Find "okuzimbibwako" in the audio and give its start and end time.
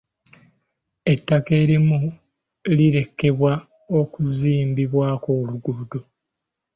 3.99-5.29